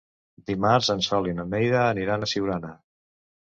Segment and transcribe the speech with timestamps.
[0.51, 2.75] Dimarts en Sol i na Neida aniran a Siurana.